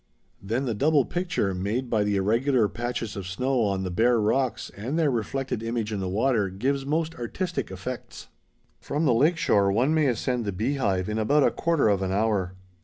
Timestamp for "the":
0.65-0.73, 2.03-2.15, 3.83-3.91, 5.99-6.09, 9.05-9.13, 10.45-10.51